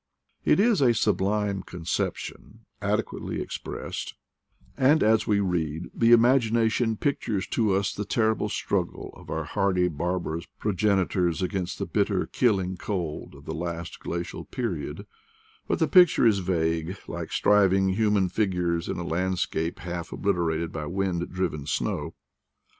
It 0.43 0.59
is 0.59 0.81
a 0.81 0.95
sublime 0.95 1.61
conception, 1.61 2.61
adequately 2.81 3.39
ex 3.39 3.59
pressed; 3.59 4.15
and 4.75 5.03
as 5.03 5.27
we 5.27 5.39
read 5.39 5.91
the 5.93 6.11
imagination 6.11 6.97
pictures 6.97 7.45
to 7.49 7.75
us 7.75 7.93
the 7.93 8.03
terrible 8.03 8.49
struggle 8.49 9.13
of 9.15 9.29
our 9.29 9.43
hardy 9.43 9.87
barbarous 9.89 10.47
progenitors 10.57 11.43
against 11.43 11.77
the 11.77 11.85
bitter 11.85 12.25
killing 12.25 12.77
cold 12.77 13.35
of 13.35 13.45
the 13.45 13.53
last 13.53 13.99
glacial 13.99 14.43
period; 14.45 15.05
but 15.67 15.77
the 15.77 15.87
picture 15.87 16.25
is 16.25 16.39
vague, 16.39 16.97
like 17.07 17.31
striving 17.31 17.89
human 17.89 18.27
figures 18.27 18.89
in 18.89 18.97
a 18.97 19.03
landscape 19.03 19.77
half 19.81 20.09
oblit 20.09 20.33
erated 20.33 20.71
by 20.71 20.87
wind 20.87 21.29
driven 21.31 21.67
snow. 21.67 22.15